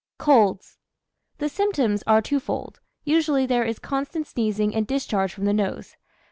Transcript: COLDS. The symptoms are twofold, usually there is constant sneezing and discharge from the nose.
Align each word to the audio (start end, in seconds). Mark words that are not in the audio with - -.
COLDS. 0.17 0.79
The 1.37 1.47
symptoms 1.47 2.01
are 2.07 2.23
twofold, 2.23 2.79
usually 3.03 3.45
there 3.45 3.65
is 3.65 3.77
constant 3.77 4.25
sneezing 4.25 4.73
and 4.73 4.87
discharge 4.87 5.31
from 5.31 5.45
the 5.45 5.53
nose. 5.53 5.95